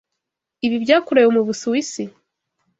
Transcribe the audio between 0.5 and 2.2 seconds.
Ibi byakorewe mu Busuwisi?